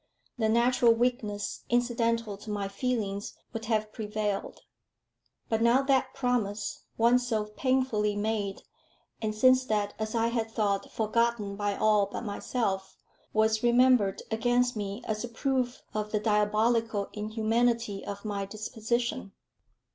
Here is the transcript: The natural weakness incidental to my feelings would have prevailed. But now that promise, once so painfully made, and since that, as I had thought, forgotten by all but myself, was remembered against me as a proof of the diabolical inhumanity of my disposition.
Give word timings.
The 0.39 0.49
natural 0.49 0.93
weakness 0.95 1.63
incidental 1.69 2.35
to 2.35 2.49
my 2.49 2.67
feelings 2.67 3.35
would 3.53 3.65
have 3.65 3.93
prevailed. 3.93 4.61
But 5.47 5.61
now 5.61 5.83
that 5.83 6.15
promise, 6.15 6.85
once 6.97 7.27
so 7.27 7.45
painfully 7.45 8.15
made, 8.15 8.63
and 9.21 9.35
since 9.35 9.63
that, 9.65 9.93
as 9.99 10.15
I 10.15 10.29
had 10.29 10.49
thought, 10.49 10.91
forgotten 10.91 11.55
by 11.55 11.75
all 11.77 12.07
but 12.07 12.23
myself, 12.23 12.97
was 13.31 13.61
remembered 13.61 14.23
against 14.31 14.75
me 14.75 15.03
as 15.05 15.23
a 15.23 15.29
proof 15.29 15.83
of 15.93 16.11
the 16.11 16.19
diabolical 16.19 17.09
inhumanity 17.13 18.03
of 18.03 18.25
my 18.25 18.47
disposition. 18.47 19.33